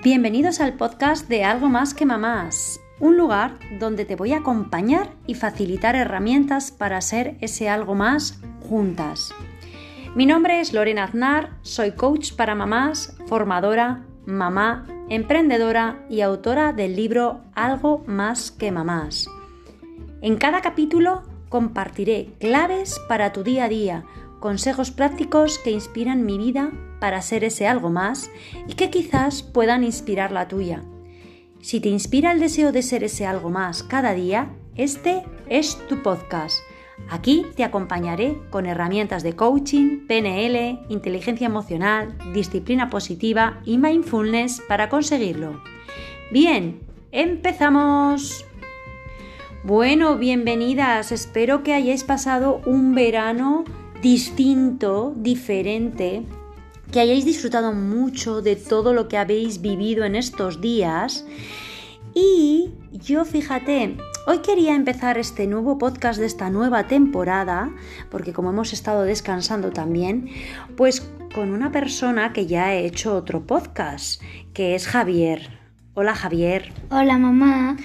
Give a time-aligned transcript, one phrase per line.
[0.00, 5.10] Bienvenidos al podcast de Algo más que mamás, un lugar donde te voy a acompañar
[5.26, 9.34] y facilitar herramientas para ser ese algo más juntas.
[10.14, 16.94] Mi nombre es Lorena Aznar, soy coach para mamás, formadora, mamá, emprendedora y autora del
[16.94, 19.26] libro Algo más que mamás.
[20.22, 24.04] En cada capítulo compartiré claves para tu día a día,
[24.38, 28.30] consejos prácticos que inspiran mi vida para ser ese algo más
[28.66, 30.82] y que quizás puedan inspirar la tuya.
[31.60, 36.02] Si te inspira el deseo de ser ese algo más cada día, este es tu
[36.02, 36.60] podcast.
[37.10, 44.88] Aquí te acompañaré con herramientas de coaching, PNL, inteligencia emocional, disciplina positiva y mindfulness para
[44.88, 45.62] conseguirlo.
[46.30, 46.80] Bien,
[47.12, 48.44] empezamos.
[49.64, 51.10] Bueno, bienvenidas.
[51.10, 53.64] Espero que hayáis pasado un verano
[54.02, 56.24] distinto, diferente,
[56.90, 61.24] que hayáis disfrutado mucho de todo lo que habéis vivido en estos días.
[62.14, 67.70] Y yo fíjate, hoy quería empezar este nuevo podcast de esta nueva temporada,
[68.10, 70.28] porque como hemos estado descansando también,
[70.76, 74.22] pues con una persona que ya he hecho otro podcast,
[74.54, 75.58] que es Javier.
[75.94, 76.72] Hola Javier.
[76.90, 77.76] Hola mamá.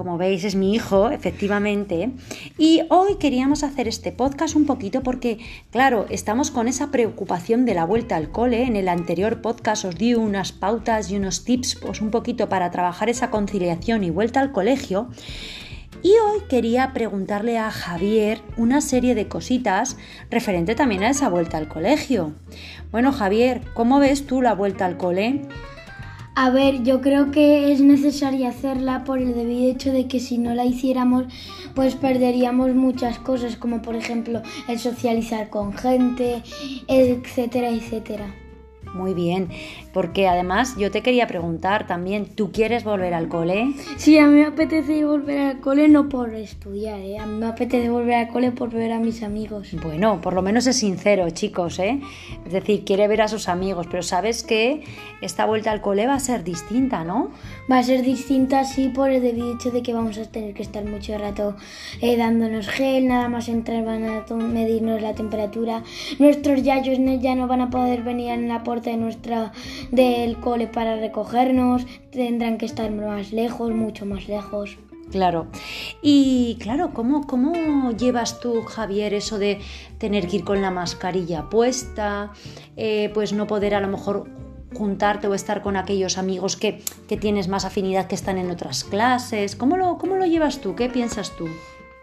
[0.00, 2.10] Como veis es mi hijo, efectivamente.
[2.56, 7.74] Y hoy queríamos hacer este podcast un poquito porque, claro, estamos con esa preocupación de
[7.74, 8.62] la vuelta al cole.
[8.62, 12.70] En el anterior podcast os di unas pautas y unos tips, pues un poquito para
[12.70, 15.10] trabajar esa conciliación y vuelta al colegio.
[16.02, 19.98] Y hoy quería preguntarle a Javier una serie de cositas
[20.30, 22.32] referente también a esa vuelta al colegio.
[22.90, 25.42] Bueno, Javier, ¿cómo ves tú la vuelta al cole?
[26.34, 30.38] A ver, yo creo que es necesaria hacerla por el debido hecho de que si
[30.38, 31.24] no la hiciéramos,
[31.74, 36.42] pues perderíamos muchas cosas, como por ejemplo el socializar con gente,
[36.86, 38.34] etcétera, etcétera.
[38.94, 39.48] Muy bien,
[39.92, 43.72] porque además yo te quería preguntar también, ¿tú quieres volver al cole?
[43.96, 47.18] Sí, a mí me apetece volver al cole no por estudiar, ¿eh?
[47.18, 49.68] a mí me apetece volver al cole por ver a mis amigos.
[49.82, 52.00] Bueno, por lo menos es sincero, chicos, ¿eh?
[52.44, 54.82] Es decir, quiere ver a sus amigos, pero sabes que
[55.20, 57.30] esta vuelta al cole va a ser distinta, ¿no?
[57.70, 60.62] Va a ser distinta, sí, por el debido hecho de que vamos a tener que
[60.62, 61.54] estar mucho rato
[62.00, 65.84] eh, dándonos gel, nada más entrar van a medirnos la temperatura.
[66.18, 69.52] Nuestros yayos ya no van a poder venir en la puerta de nuestra
[69.90, 74.78] del cole para recogernos, tendrán que estar más lejos, mucho más lejos.
[75.10, 75.48] Claro.
[76.02, 79.60] Y claro, ¿cómo, ¿cómo llevas tú, Javier, eso de
[79.98, 82.30] tener que ir con la mascarilla puesta?
[82.76, 84.28] Eh, pues no poder a lo mejor
[84.72, 88.84] juntarte o estar con aquellos amigos que, que, tienes más afinidad que están en otras
[88.84, 89.56] clases.
[89.56, 90.76] ¿Cómo lo, ¿Cómo lo llevas tú?
[90.76, 91.48] ¿Qué piensas tú?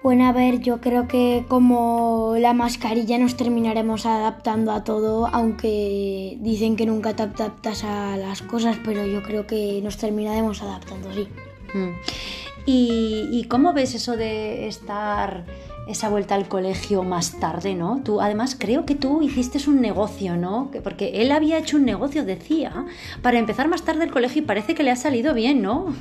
[0.04, 6.38] Bueno, a ver, yo creo que como la mascarilla nos terminaremos adaptando a todo, aunque
[6.40, 11.12] dicen que nunca te adaptas a las cosas, pero yo creo que nos terminaremos adaptando,
[11.14, 11.28] sí.
[11.74, 11.94] Mm.
[12.70, 15.46] ¿Y, cómo ves eso de estar
[15.88, 18.02] esa vuelta al colegio más tarde, ¿no?
[18.04, 20.70] Tú, además, creo que tú hiciste un negocio, ¿no?
[20.84, 22.86] Porque él había hecho un negocio, decía,
[23.22, 25.94] para empezar más tarde el colegio y parece que le ha salido bien, ¿no?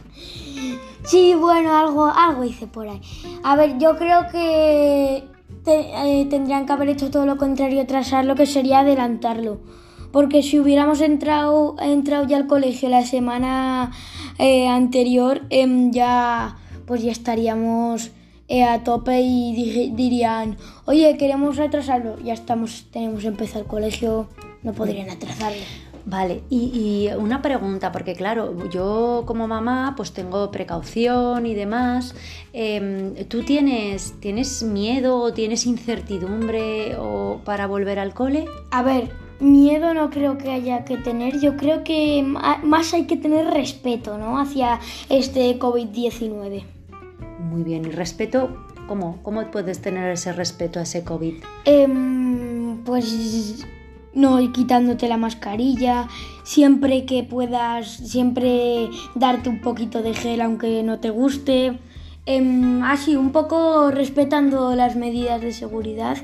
[1.04, 3.00] Sí, bueno, algo, algo hice por ahí.
[3.44, 5.24] A ver, yo creo que
[5.66, 7.86] eh, tendrían que haber hecho todo lo contrario,
[8.24, 9.60] lo que sería adelantarlo.
[10.12, 13.92] Porque si hubiéramos entrado, entrado ya al colegio la semana
[14.38, 18.12] eh, anterior, em, ya pues ya estaríamos
[18.48, 22.18] eh, a tope y dirían, oye, queremos retrasarlo.
[22.20, 24.28] Ya estamos, tenemos que empezar el colegio,
[24.62, 25.62] no podrían atrasarlo.
[26.08, 32.14] Vale, y, una pregunta, porque claro, yo como mamá pues tengo precaución y demás.
[32.52, 38.44] Em, ¿Tú tienes, tienes miedo o tienes incertidumbre o para volver al cole?
[38.70, 43.16] A ver, miedo no creo que haya que tener, yo creo que más hay que
[43.16, 44.38] tener respeto ¿no?
[44.38, 44.78] hacia
[45.08, 46.75] este COVID-19.
[47.38, 48.66] Muy bien, ¿y respeto?
[48.88, 49.18] ¿Cómo?
[49.22, 51.34] ¿Cómo puedes tener ese respeto a ese COVID?
[51.64, 53.64] Em, pues
[54.14, 56.08] no quitándote la mascarilla,
[56.42, 61.78] siempre que puedas, siempre darte un poquito de gel aunque no te guste,
[62.24, 66.16] em, así un poco respetando las medidas de seguridad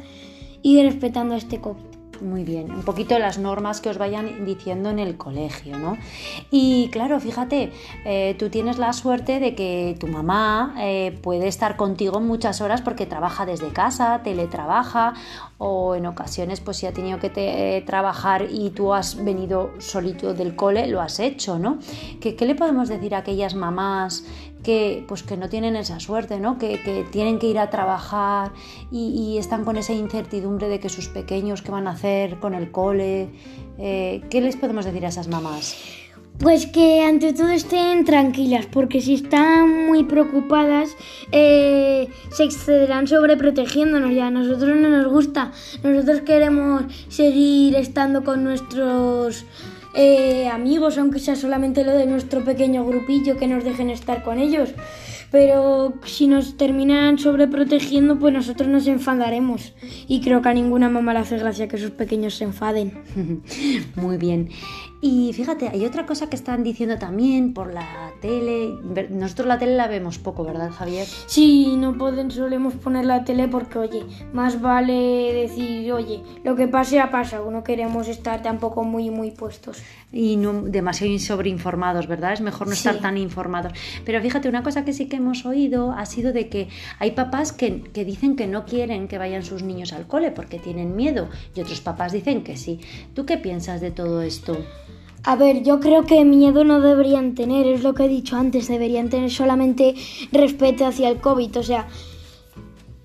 [0.63, 1.92] y respetando este COVID.
[2.23, 5.99] Muy bien, un poquito las normas que os vayan diciendo en el colegio, ¿no?
[6.53, 7.73] Y claro, fíjate,
[8.05, 12.81] eh, tú tienes la suerte de que tu mamá eh, puede estar contigo muchas horas
[12.81, 15.15] porque trabaja desde casa, teletrabaja
[15.65, 20.35] o en ocasiones pues si ha tenido que eh, trabajar y tú has venido solito
[20.35, 21.79] del cole, lo has hecho, ¿no?
[22.21, 24.25] ¿Qué, qué le podemos decir a aquellas mamás
[24.65, 26.59] que, pues, que no tienen esa suerte, ¿no?
[26.59, 28.53] que, tienen que ir a trabajar
[28.91, 32.71] y, están con esa incertidumbre de que sus pequeños, ¿qué van a hacer con el
[32.71, 33.31] cole?
[33.79, 35.77] Eh, ¿Qué les podemos decir a esas mamás?
[36.39, 40.91] Pues que ante todo estén tranquilas, porque si están muy preocupadas
[41.31, 41.82] eh,
[42.33, 44.27] se excederán sobreprotegiéndonos ya.
[44.27, 45.53] A nosotros no nos gusta.
[45.83, 49.45] Nosotros queremos seguir estando con nuestros
[49.95, 54.39] eh, amigos, aunque sea solamente lo de nuestro pequeño grupillo, que nos dejen estar con
[54.39, 54.71] ellos.
[55.31, 59.73] Pero si nos terminan sobreprotegiendo, pues nosotros nos enfadaremos.
[60.07, 63.03] Y creo que a ninguna mamá le hace gracia que sus pequeños se enfaden.
[63.97, 64.51] Muy bien.
[65.05, 68.79] Y fíjate, hay otra cosa que están diciendo también por la tele.
[69.11, 71.09] Nosotros la tele la vemos poco, ¿verdad, Javier?
[71.27, 76.69] Sí, no pueden, solemos poner la tele porque, oye, más vale decir, oye, lo que
[76.69, 79.83] pase ha pasado, no queremos estar tampoco muy, muy puestos.
[80.13, 82.35] Y no demasiado sobreinformados, ¿verdad?
[82.35, 83.73] Es mejor no estar tan informados.
[84.05, 86.69] Pero fíjate, una cosa que sí que hemos oído ha sido de que
[87.01, 90.61] hay papás que, que dicen que no quieren que vayan sus niños al cole porque
[90.61, 92.79] tienen miedo y otros papás dicen que sí.
[93.15, 94.65] ¿Tú qué piensas de todo esto?
[95.25, 98.67] A ver, yo creo que miedo no deberían tener, es lo que he dicho antes,
[98.67, 99.95] deberían tener solamente
[100.33, 101.59] respeto hacia el COVID.
[101.59, 101.87] O sea,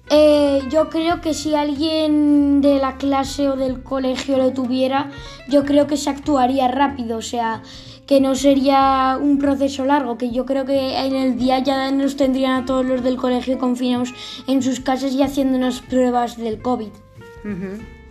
[0.09, 5.11] eh, yo creo que si alguien de la clase o del colegio lo tuviera,
[5.47, 7.17] yo creo que se actuaría rápido.
[7.17, 7.61] O sea,
[8.07, 12.15] que no sería un proceso largo, que yo creo que en el día ya nos
[12.15, 14.13] tendrían a todos los del colegio confinados
[14.47, 16.89] en sus casas y haciéndonos pruebas del COVID.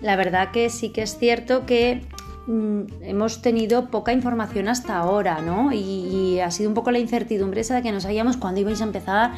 [0.03, 2.03] La verdad que sí que es cierto que
[2.49, 5.73] hemos tenido poca información hasta ahora, ¿no?
[5.73, 8.85] Y, ha sido un poco la incertidumbre esa de que no sabíamos cuándo ibais a
[8.85, 9.33] empezar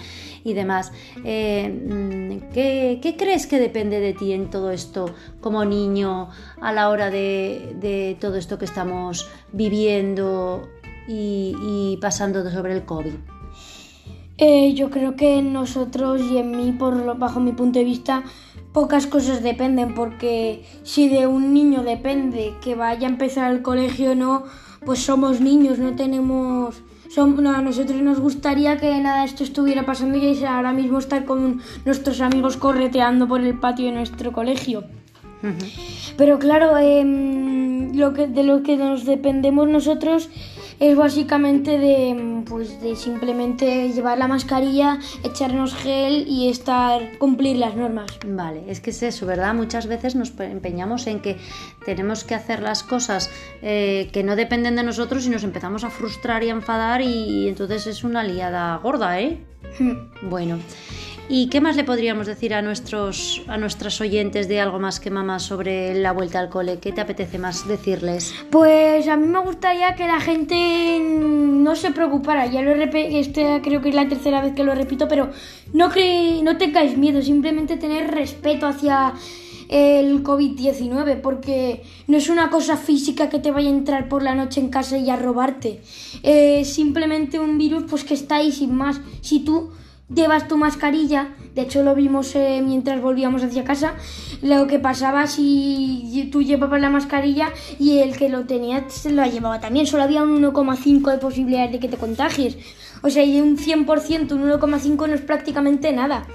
[0.45, 0.93] y demás.
[1.25, 6.29] Eh, mm, ¿qué, crees que depende de ti en todo esto como niño
[6.61, 10.69] a la hora de, todo esto que estamos viviendo
[11.07, 13.15] y, pasando sobre el COVID?
[14.41, 18.23] Eh, yo creo que nosotros y en mí, por bajo mi punto de vista,
[18.73, 24.13] pocas cosas dependen, porque si de un niño depende que vaya a empezar el colegio
[24.13, 24.45] o no,
[24.85, 26.83] pues somos niños, no tenemos
[27.17, 32.21] a nosotros nos gustaría que nada esto estuviera pasando y ahora mismo estar con nuestros
[32.21, 34.85] amigos correteando por el patio de nuestro colegio.
[36.17, 37.58] Pero claro, em,
[37.95, 40.29] lo que, de lo que nos dependemos nosotros
[40.81, 47.75] es básicamente de, pues, de simplemente llevar la mascarilla, echarnos gel y estar cumplir las
[47.75, 48.11] normas.
[48.27, 49.55] Vale, es que es eso, ¿verdad?
[49.55, 51.37] Muchas veces nos empeñamos en que
[51.85, 53.31] tenemos que hacer las cosas
[53.63, 57.49] eh, que no dependen de nosotros y nos empezamos a frustrar y a enfadar y
[57.49, 59.41] entonces es una liada gorda, ¿eh?
[59.79, 60.29] Hmm.
[60.29, 60.59] bueno.
[61.31, 65.11] ¿Y qué más le podríamos decir a nuestros a nuestras oyentes de algo más que
[65.11, 66.79] mamá sobre la vuelta al cole?
[66.79, 68.35] ¿Qué te apetece más decirles?
[68.51, 72.47] Pues a mí me gustaría que la gente no se preocupara.
[72.47, 75.31] Ya lo he este creo que es la tercera vez que lo repito, pero
[75.75, 75.91] no
[76.43, 79.13] no tengáis miedo, simplemente tener respeto hacia
[79.69, 84.35] el COVID-19, porque no es una cosa física que te vaya a entrar por la
[84.35, 85.83] noche en casa y a robarte.
[86.23, 89.03] Es simplemente un virus pues que está ahí sin más.
[89.21, 89.71] Si tú
[90.15, 93.95] llevas tu mascarilla, de hecho lo vimos eh, mientras volvíamos hacia casa,
[94.43, 99.25] lo que pasaba si tú llevabas la mascarilla y el que lo tenía se lo
[99.25, 102.57] llevaba también, solo había un 1,5 de posibilidades de que te contagies.
[103.03, 106.27] O sea, y un 100%, un 1,5 no es prácticamente nada.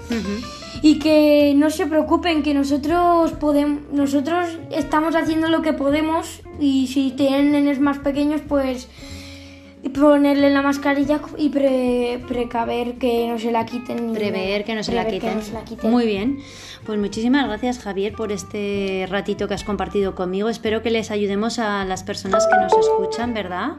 [0.82, 6.86] Y que no se preocupen, que nosotros podemos, nosotros estamos haciendo lo que podemos y
[6.88, 8.88] si tienen nenes más pequeños, pues
[9.90, 14.12] ponerle la mascarilla y precaver que no se la quiten.
[14.12, 15.40] Prever que no, se la quiten.
[15.82, 16.38] Muy bien.
[16.84, 20.48] Pues muchísimas gracias Javier por este ratito que has compartido conmigo.
[20.48, 23.72] Espero que les ayudemos a las personas que nos escuchan, ¿verdad?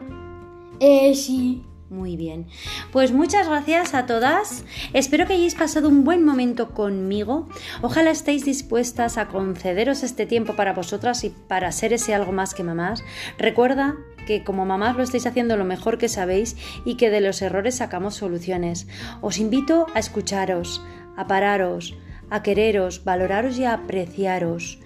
[0.80, 1.64] Eh, sí.
[1.90, 2.48] Muy bien.
[2.92, 4.66] Pues muchas gracias a todas.
[4.94, 7.48] Espero que hayáis pasado un buen momento conmigo.
[7.84, 12.56] Ojalá estéis dispuestas a concederos este tiempo para vosotras y para ser ese algo más
[12.56, 13.04] que mamás.
[13.38, 13.96] Recuerda
[14.26, 17.76] que como mamás lo estáis haciendo lo mejor que sabéis y que de los errores
[17.76, 18.88] sacamos soluciones.
[19.22, 20.82] Os invito a escucharos,
[21.16, 21.96] a pararos,
[22.30, 24.80] a quereros, valoraros y a apreciaros.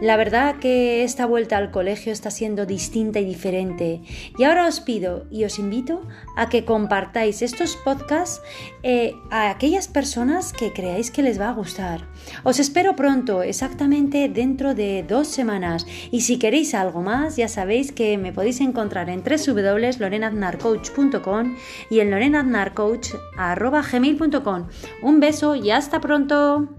[0.00, 4.02] La verdad que esta vuelta al colegio está siendo distinta y diferente.
[4.36, 6.02] Y ahora os pido y os invito
[6.36, 8.42] a que compartáis estos podcasts
[8.82, 12.02] eh, a aquellas personas que creáis que les va a gustar.
[12.44, 15.86] Os espero pronto, exactamente dentro de dos semanas.
[16.10, 21.56] Y si queréis algo más, ya sabéis que me podéis encontrar en www.lorenaznarcoach.com
[21.88, 24.66] y en lorenaznarcoach.gmail.com.
[25.02, 26.75] Un beso y hasta pronto.